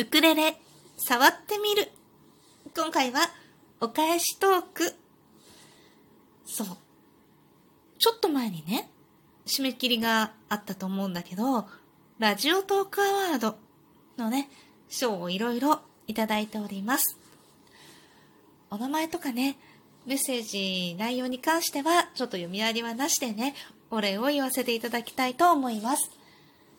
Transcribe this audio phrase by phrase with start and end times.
[0.00, 0.56] ウクレレ、
[0.96, 1.90] 触ってみる。
[2.74, 3.20] 今回は、
[3.82, 4.94] お返しトーク。
[6.46, 6.66] そう。
[7.98, 8.88] ちょっと前にね、
[9.44, 11.66] 締め切りがあったと思うんだけど、
[12.18, 13.58] ラジオトークアワード
[14.16, 14.48] のね、
[14.88, 17.18] 賞をいろいろいただいております。
[18.70, 19.58] お名前とかね、
[20.06, 23.54] メッセージ内容に関しては、ちょっと読み上げはなしでね、
[23.90, 26.19] お礼を言わせていただきたいと思います。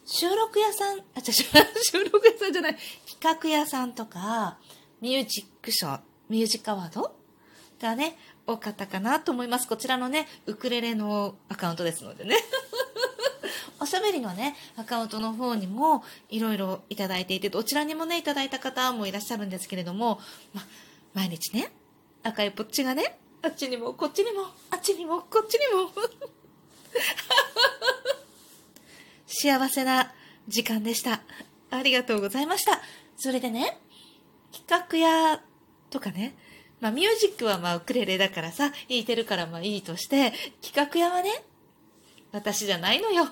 [0.06, 1.34] 収録屋さん、あ、違う、
[1.84, 2.78] 収録屋さんじゃない、
[3.20, 4.58] 企画屋さんとか、
[5.00, 6.00] ミュージックショー、
[6.30, 7.16] ミュージックアワード？
[7.82, 9.68] がね、多かったかなと思います。
[9.68, 12.38] こちらのね、ウクレレのアカウントですのでね。
[13.80, 20.20] おしゃべりのね、アカウントの方にもいろいろいただいていて、どちらにもね、いただいた方もいらっしゃるんですけれども、
[20.54, 20.62] ま、
[21.14, 21.72] 毎日ね、
[22.22, 25.90] 赤いポッチがね、あっちにも、こっちにも、あっちにも、こっちにも。
[29.34, 30.12] 幸せな
[30.50, 31.22] 時間でした。
[31.70, 32.82] ありがとうございました。
[33.16, 33.80] それでね、
[34.52, 35.42] 企画屋
[35.90, 36.36] とかね、
[36.82, 41.30] まあミュージックはまあウクレレだからさ、弾いてるからまあいいとして、企画屋はね、
[42.34, 43.24] 私じゃないのよ。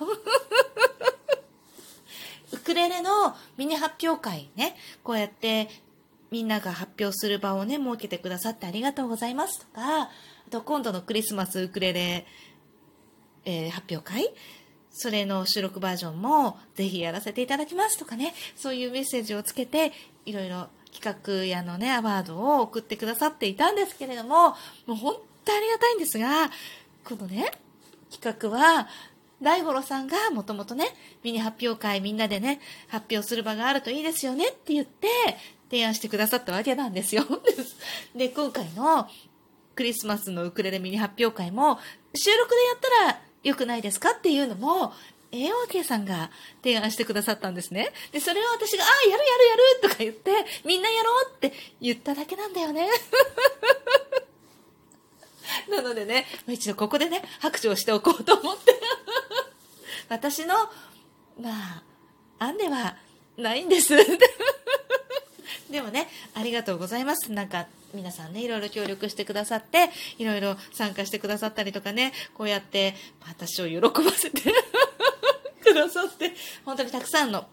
[2.52, 5.68] ウクレレのミニ発表会ね、こうやって
[6.30, 10.10] みんなが発表する場をね、設けてくださってありがとうございますとか、あ
[10.50, 12.26] と今度のクリスマスウクレレ、
[13.44, 14.32] えー、発表会
[15.00, 19.92] それの収録バージョンもぜひやらせていただきますとかね、そういうメッセージをつけて、
[20.26, 24.56] いろいろ企画やのね、アワードを送ってくださっていたんですけれども、も
[24.88, 25.14] う本
[25.46, 26.50] 当ありがたいんですが、
[27.02, 27.50] このね、
[28.10, 28.88] 企画は、
[29.40, 30.88] 大五郎さんがもともとね、
[31.22, 35.08] ミニ発表会みんなでね、発表する場があるといいですよねって言って、
[35.70, 37.24] 提案してくださったわけなんですよ。
[38.14, 39.08] で、今回の
[39.74, 41.78] クリスマスのウクレレミニ発表会も、
[42.14, 44.10] 収録でやったら良くないですか？
[44.12, 44.92] っていうのも、
[45.32, 46.30] AOK さんが
[46.62, 47.92] 提案してくださったんですね。
[48.12, 50.32] で、それを私が、ああ、やるやるやるとか言って、
[50.64, 52.88] みんなやろうって言っただけなんだよね。
[55.68, 58.80] なのでね、一度ここでね、拍手をしておこうと思って。
[60.08, 60.54] 私の、
[61.40, 61.82] まあ、
[62.44, 62.96] 案では
[63.36, 63.94] ないんです。
[65.70, 67.30] でもね、ありがとうございます。
[67.30, 72.94] なんか、皆さんね、いろいろ協力してくださって、いろいろ参加してくださったりとかね、こうやって、
[73.26, 74.42] 私を喜ばせて
[75.62, 76.32] くださって、
[76.64, 77.46] 本当にたくさんの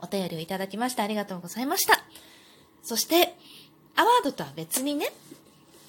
[0.00, 2.02] お便りをいただきましてありがとうございました。
[2.82, 3.34] そして、
[3.94, 5.12] アワードとは別にね、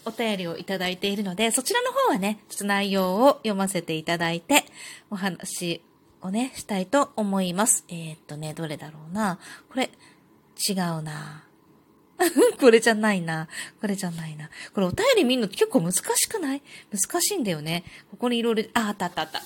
[0.06, 4.66] お便りをいただいているので、そちらの方はね、ちょっと内容を読ませていただいて、
[5.10, 5.82] お話
[6.22, 7.86] をね、したいと思います。
[7.88, 9.40] えー、っとね、どれだろうな。
[9.70, 9.90] これ、
[10.68, 11.44] 違うな。
[12.60, 13.48] これじゃないな。
[13.82, 14.50] これじゃないな。
[14.74, 16.62] これお便り見るの結構難しくない？
[16.92, 17.84] 難しいんだよね。
[18.12, 19.44] ここにいろいろ、あ、あったあったあった。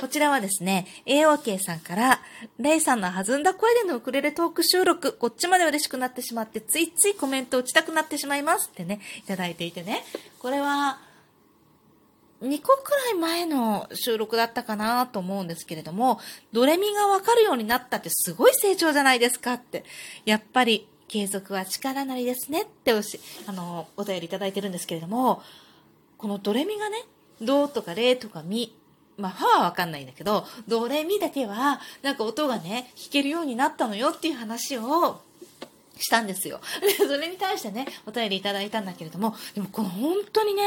[0.00, 2.20] こちらはですね、AOK さんから、
[2.58, 10.04] レイさんの弾んだ声でのウクレレトーク収録、こっちまで嬉しくなってしまって、ついついコメント打ちたくなってしまいますってね、いただいていてね。
[10.40, 10.98] これは、
[12.42, 16.18] 2個くらい前の収録だったかなと思うんですけれども、
[16.52, 19.84] ドレミがわかるようになったってすごい成長じゃないですかって。
[20.24, 25.42] やっぱり継続は力なりですねっておし、あの、お便りいただいてるんですけれども、
[26.16, 27.04] このドレミがね、
[27.42, 28.74] ドとかレとかミ、
[29.18, 35.20] まあ、ファはわかんないんだけど、ドレミだけは、なんか音がね、弾けるようになったのよっていう話を、
[35.98, 36.62] したんですよ。
[36.80, 40.62] で、それに対してね、お便りいただいたんだけれども、でもこの本当にね、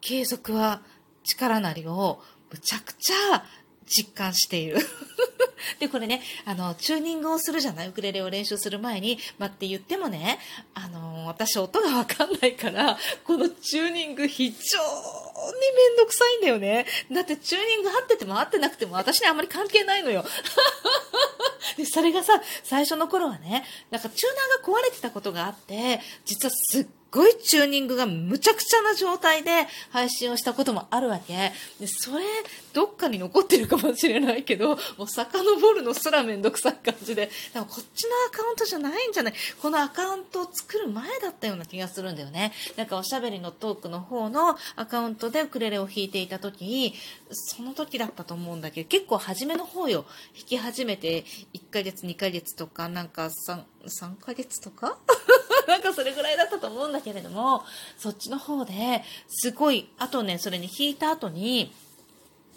[0.00, 0.80] 継続は
[1.24, 3.44] 力なりを、むちゃくちゃ
[3.86, 4.78] 実感している。
[5.80, 7.88] で、これね、あの、チューニングをするじゃない？
[7.88, 10.38] ウクレレを練習する前に、ま、って言ってもね、
[10.74, 16.86] あの、私音がわかんないから、このチューニング非常にめんどくさいんだよね。
[17.12, 20.24] だってチューニング合ってても合ってなくても私にあんまり関係ないのよ。
[21.76, 31.52] で、それがさ、最初の頃はね、なんかチューナーが壊れてたことがあって、実はすっごいチューニングがむちゃくちゃな状態で配信をしたこともあるわけ。
[31.80, 32.24] で、それ、
[32.72, 39.34] どっかに残ってるかもしれないけど、もう遡るのすらめんどくさい感じで、でもこっちのアカウントじゃないんじゃない？
[39.62, 42.52] このアカウントを作る前だったような気がするんだよね。
[42.76, 46.94] なんかおしゃべりのトークの方のアカウントでウクレレを弾いていた時、
[47.30, 50.04] その時だったと思うんだけど、結構初めの方よ。
[50.36, 51.24] 弾き始めて
[51.54, 54.98] 1ヶ月、2ヶ月とか、なんか3、3ヶ月とか？
[55.66, 57.64] なんかそれぐらいだったと思うんだけれども、
[57.98, 61.72] そっちの方で、すごい、あとね、それに弾いた後に、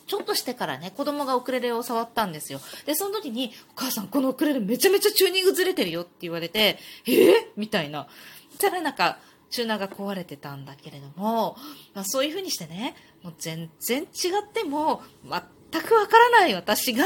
[0.06, 2.60] ちょっとしてからね、子供がウクレレを触ったんですよ。
[2.86, 8.08] で、その時に、お母さん、このウクレレめちゃめちゃチューニングずれてるよって言われて、えー、みたいな。
[8.58, 9.20] たらなんか、
[9.52, 11.58] チューナーが壊れてたんだけれども、
[11.94, 14.08] まあ、そういう風にしてね、もう全然違っ
[14.52, 15.02] ても、
[15.72, 17.06] 全くわからない私が、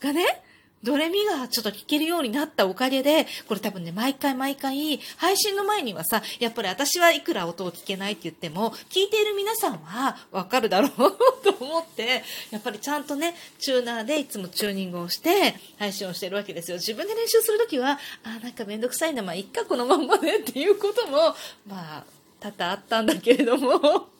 [0.00, 0.42] がね、
[0.82, 10.90] ドレミがちょっと聞けるようになったおかげで、これ多分ね、毎回毎回、配信の前にはさ、やっぱり私はいくら音を聞けないって言っても、聞いている皆さんはわかるだろう
[11.44, 16.78] と思って、やっぱりちゃんとね、チューナーでいつもチューニングをして、配信をしてるわけですよ。
[16.78, 21.34] 自分で練習するときは、あ、なんかめんどくさいな、まあ、いっか、このまんまでっていうことも、
[21.66, 22.04] まあ、
[22.40, 24.11] 多々あったんだけれども、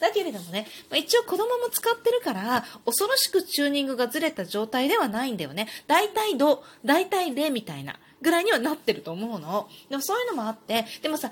[0.00, 5.68] だけれどもね、まあ、一応子供も使ってるから、恐ろしくチューニングがずれた状態ではないんだよね。
[5.86, 9.68] 大体ド、大体レみたいなぐらいにはなってると思うの。
[9.88, 11.30] でもそういうのもあって、でもさ、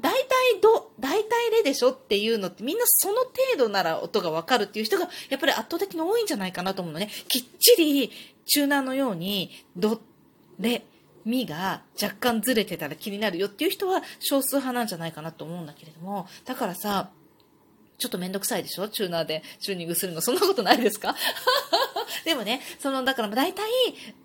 [0.00, 0.26] 大体
[0.62, 7.10] ド、大体レでしょっていうのってみんなその程度なら音がわかるっていう人がやっぱり圧倒的に多いんじゃないかなと思うのね。
[7.28, 8.12] きっちり
[8.46, 10.00] チューナーのようにド、
[10.60, 10.84] レ、
[11.24, 17.10] ミが若干ずれてたら気になるよっていう人は少数派なんじゃないかなと思うんだけれども、だからさ、
[17.98, 18.88] ちょっとめんどくさいでしょ？
[18.88, 20.20] チューナーでチューニングするの。
[20.20, 21.16] そんなことないですか？
[22.24, 23.64] でもね、その、だから大体、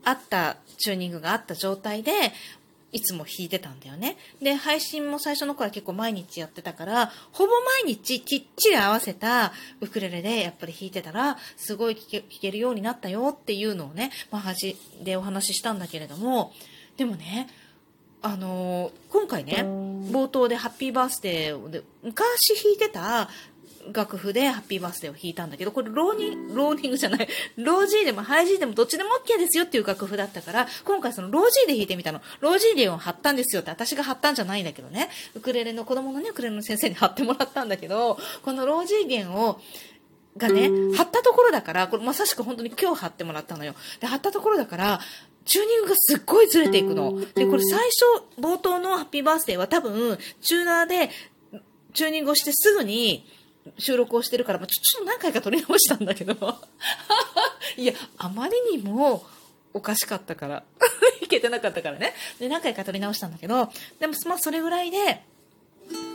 [0.03, 2.11] あったチューニングがあった状態で、
[2.91, 4.17] いつも弾いてたんだよね。
[4.39, 7.53] で、配信も最初の頃は結構毎日やってたから、ほぼ
[7.83, 16.53] 毎日きっちり合わせたウクレレでやっぱり弾いてたら、すごい弾け弾けるようになったよっていうのをね、まあ、端でお話ししたんだけれども、
[16.97, 17.49] でもね、
[18.21, 23.27] あのー、今回ね、冒頭でハッピーバースデーで、昔弾いてた
[23.91, 27.27] 楽譜でハッピーバースデーを弾いたんだけど、これローニング、ローニングじゃない、
[27.57, 32.21] Low G でも High G でもどっちでも OK ですよっていう楽譜だったから、今回その Low G で弾いてみたの。
[32.39, 35.09] Low G 弦を張ったんですよって私が張ったんじゃないんだけどね。
[35.35, 39.59] ウクレレの子供のね、ウクレレの先生に貼ってもらったんだけど、このロージー弦を、
[40.37, 43.75] がね、貼ったところだから、これまさしく本当に今日貼ってもらったのよ。
[43.99, 44.99] で、貼ったところだから、
[45.45, 47.19] チューニングがすっごいずれていくの。
[47.35, 51.09] で、これ最初、冒頭のハッピーバースデーは多分、チューナーで、
[51.93, 53.25] チューニングをしてすぐに、
[53.77, 56.33] 収録をしてるから、ちょちょっと何回か撮り直したんだけど。
[57.77, 59.25] いや、あまりにも
[59.73, 60.63] おかしかったから。
[61.21, 62.13] いけてなかったからね。
[62.39, 63.69] で、何回か撮り直したんだけど、
[63.99, 65.23] でも、まあ、それぐらいで、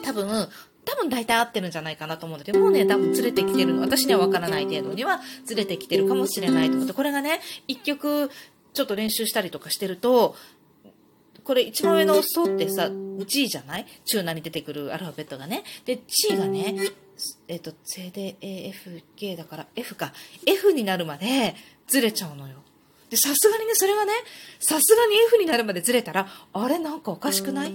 [0.04, 0.48] 多分、
[0.84, 3.82] 多分大体合ってるんじゃないかなと思うんだけど、もうね、多分ずれてきてるの。
[3.82, 8.30] 私にはわからない程度にはずれてきてるかもしれないと思って、これがね、一曲
[8.74, 10.36] ちょっと練習したりとかしてると、
[11.44, 12.90] これ一番上のソってさ、
[13.26, 13.86] G じゃない？
[14.04, 15.64] チューナに出てくるアルファベットがね。
[15.84, 16.74] で、G がね、
[17.48, 20.12] えっ、と、C、D、A、F、G だから F か。
[20.46, 21.54] F になるまで
[21.86, 22.56] ずれちゃうのよ。
[23.10, 24.12] で、さすがにね、それがね、
[24.60, 27.70] さすがに F になるまでずれたら、あれなんかおかしくない？
[27.70, 27.72] っ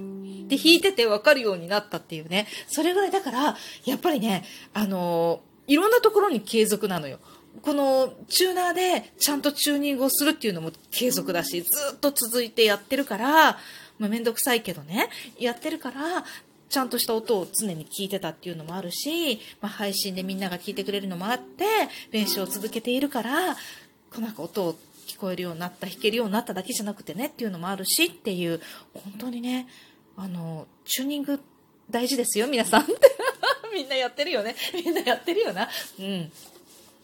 [0.48, 2.48] て弾いててわかるようになったっていうね。
[2.68, 4.44] それぐらいだから、やっぱりね、
[4.74, 7.20] あのー、いろんなところに継続なのよ。
[7.62, 13.58] このチューナーでちゃんとチューニングをするっていうのも継続だし、ずっと続いてやってるから、
[14.00, 16.26] まあ、めんどくさいけどね、やってるから、
[16.74, 21.66] ちゃんとした音を常に聞いてたっていうのもあるし、まあ、配信でみんなが聞いてくれるのもあって、
[22.12, 23.56] 練習を続けているから、
[24.12, 24.74] こなんか音を
[25.06, 28.60] 聞こえるようになった、弾けるようになっただけじゃなくてねっていうのもあるしっていう、
[28.96, 29.68] 本当にね、
[30.18, 31.40] あの、チューニング
[31.92, 32.94] 大事ですよ、皆さんって。
[33.72, 34.56] みんなやってるよね。
[34.74, 35.70] みんなやってるよな。
[36.00, 36.32] うん。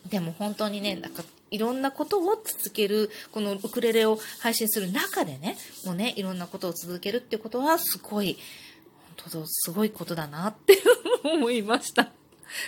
[0.10, 8.40] でも本当にね、なんかいろんなことを続ける、このウクレレを配信する中でね、もうね、いろんなことを続けるってことはすごい、
[9.24, 10.78] 本当すごいことだなって
[11.24, 12.10] 思いました。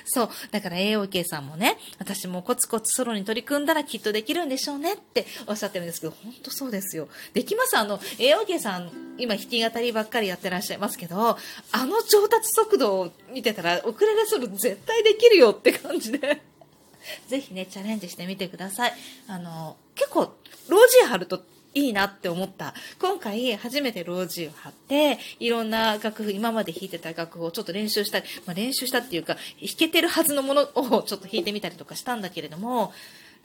[0.05, 0.29] そう。
[0.51, 7.07] だから AOK さんもね、私もコツコツソロに取り組んだらきっとできるんでしょうねっておっしゃってるんですけど、本当そうですよ。
[7.33, 11.37] できますあの、AOK さん、今弾き語りばっかりやってらっしゃいますけど、
[11.71, 16.41] あの上達速度を見てたら、ウクレレソロ絶対できるよって感じで。
[17.27, 18.93] ぜひね、チャレンジしてみてください。
[19.27, 20.33] あの、結構、
[20.67, 22.73] ロジー貼るといいなって思った。
[22.99, 32.93] 今回初めてロージーを貼って、いろんな楽譜、今まで弾いてた楽譜をちょっと練習したり、まあ、練習したっていうか、弾けてるはずのものをちょっと弾いてみたりとかしたんだけれども、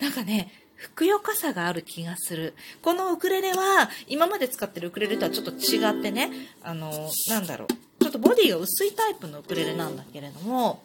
[0.00, 2.54] なんかね、ふくよかさがある気がする。
[2.82, 6.30] このウクレレは、今まで使ってるウクレレとはちょっと違ってね、
[6.62, 7.68] あの、なんだろう。
[8.02, 10.82] ちょっとボディが薄いタイプのウクレレなんだけれども、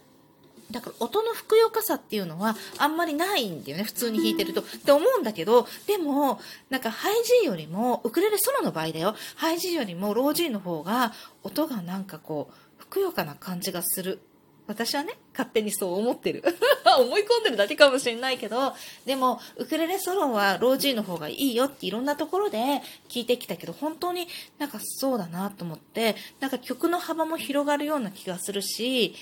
[0.72, 4.62] だから音のふくよかさっていうのはあんまりないんだよね、普通に弾いてると。
[4.62, 11.14] って思うんだけど、でも、なんかハイジーよりも、ウクレレソロの場合だよ、ハイジーよりもロージーの方が
[11.44, 14.20] 音がなんかこう、ふくよかな感じがする。
[14.68, 16.44] 私はね、勝手にそう思ってる。
[17.00, 18.74] 思い込んでるだけかもしれないけど、
[19.06, 24.28] でも、ウクレレソロはロージーの方がいいよっていろんなところで聞いてきたけど、本当に
[24.60, 29.16] なんかそうだなと思って、なんか曲の幅も広がるような気がするし、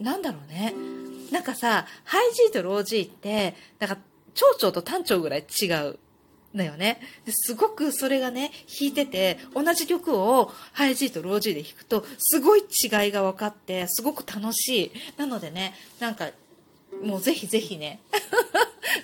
[0.00, 0.74] なんだろうね。
[1.30, 3.98] なんかさ、ハイジーとロージーって、なんか、
[4.34, 5.98] 蝶々と短調ぐらい違う。
[6.54, 7.00] だよね。
[7.28, 8.50] すごくそれがね、
[8.80, 14.92] 弾いてて、同じ曲をハイジーとロージーで弾くと、すごい違いが分かって、すごく楽しい。
[15.16, 16.30] なのでね、なんか、
[17.02, 18.00] もうぜひぜひね、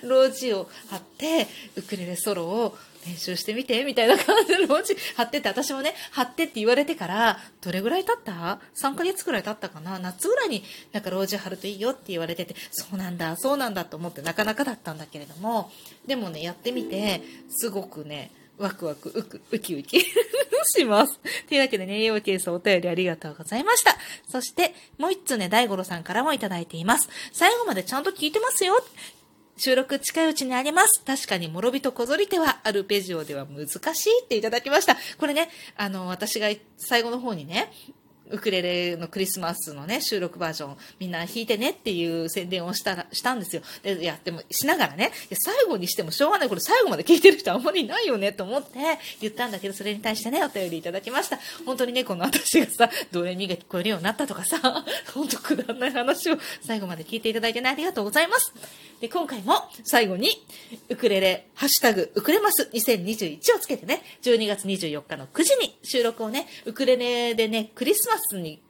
[0.03, 9.99] ロージを貼ってウクレレソロを練習してみてみたいな感じでロージ貼ってって私もね貼ってって言われてからどれぐらい経った ?3 ヶ月くらい経ったかな？
[9.99, 15.69] 夏ぐらいになんかロージ貼るといいよって言われててそうなんだそうなんだと思ってなかなかだったんだけれども
[16.07, 19.99] でもねやってみてすごくねワクワク、ウク、ウキウキ
[20.77, 21.19] します。
[21.49, 23.97] というわけでね、栄養ケースお便りありがとうございました。
[24.29, 27.09] そして、もう一つね、大五郎さんからもいただいています。
[27.33, 28.75] 最後までちゃんと聞いてますよ。
[29.57, 31.03] 収録近いうちにあります。
[31.05, 34.97] 確かに、諸人こぞり手はアルペジオでは難しいっていただきました。
[35.17, 37.71] これね、あの、私が最後の方にね、
[38.31, 43.61] ウクレレのクリスマスのね、収録バージョン、みんな弾いてねっていう宣伝をしたら、したんですよ。
[43.83, 48.79] で、やっても、しながらね、最後にしてもしょうがない、これ最後まで聞いてる人あんまりいないよねと思って
[49.21, 51.39] 言ったんだけど、それに対してね、お便りいただきました。
[51.65, 58.53] 本当にね、この私がさ、ドレミが聞こえるようになったとかさ、本当くだらない話を最後まで聞いていただいてね、ありがとうございます。
[59.01, 60.29] で、今回も最後に、
[60.87, 68.61] ウクレレ、ハッシュタグ、ウクレマス2021をつけてね、12月24日の9時に収録をね、ウクレレでね、クリスマススに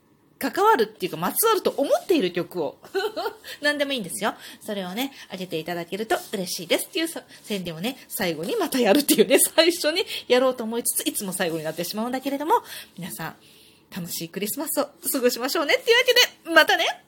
[0.51, 2.77] 関わるっていうか、まつわると思っている曲を。
[3.61, 4.35] 何でもいいんですよ。
[4.61, 6.85] それをね、あげていただけると嬉しいです。
[6.85, 7.07] っていう
[7.43, 12.55] 宣伝をね、最後にまたやるっていうね、 最初にやろうと思いつつ、いつも最後になってしまうんだけれども、
[12.97, 13.35] 皆さん、
[13.95, 15.75] 楽しいクリスマスを過ごしましょうね。
[15.75, 16.13] っていうわけ
[16.49, 17.03] で、またね